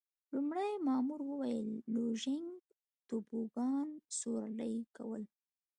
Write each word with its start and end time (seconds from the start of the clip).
لومړي 0.33 0.71
مامور 0.87 1.21
وویل: 1.25 1.67
لوژینګ، 1.95 2.49
توبوګان 3.07 3.87
سورلي 4.17 4.75
کول. 4.97 5.23